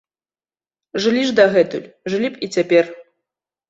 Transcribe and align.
Жылі 1.05 1.27
ж 1.29 1.37
дагэтуль, 1.43 1.87
жылі 2.15 2.27
б 2.35 2.47
і 2.47 2.55
цяпер. 2.59 2.95